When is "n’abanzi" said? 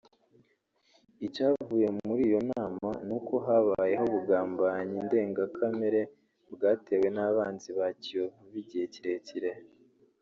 7.15-7.69